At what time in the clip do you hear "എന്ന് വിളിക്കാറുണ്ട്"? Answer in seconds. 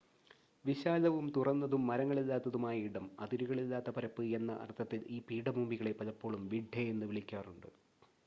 6.85-7.69